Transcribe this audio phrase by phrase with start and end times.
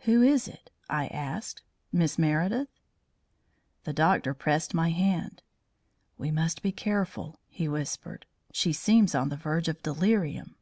[0.00, 1.62] "Who is it?" I asked.
[1.90, 2.68] "Miss Meredith?"
[3.84, 5.40] The doctor pressed my hand.
[6.18, 8.26] "We must be careful," he whispered.
[8.52, 10.56] "She seems on the verge of delirium."